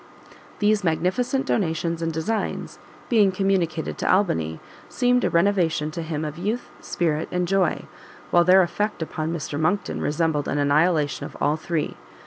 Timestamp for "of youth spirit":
6.25-7.29